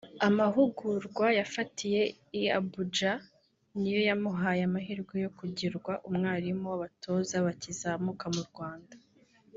[0.27, 2.01] Amahugurwa yafatiye
[2.39, 3.17] i Abidjan
[3.79, 8.95] ni yo yamuhaye amahirwe yo kugirwa umalimu w'abatoza bakizamuka mu Rwanda